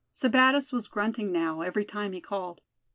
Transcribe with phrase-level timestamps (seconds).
[0.15, 2.61] Sebattis was grunting now, every time he called.